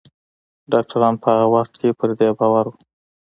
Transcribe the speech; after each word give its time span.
ډاکتران 0.71 1.13
په 1.21 1.27
هغه 1.33 1.47
وخت 1.55 1.73
کې 1.79 1.89
پر 1.99 2.09
دې 2.19 2.29
باور 2.37 2.65
وو 2.69 2.77